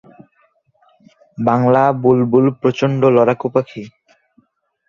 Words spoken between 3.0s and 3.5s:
লড়াকু